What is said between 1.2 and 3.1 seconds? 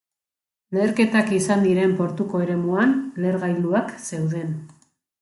izan diren portuko eremuan,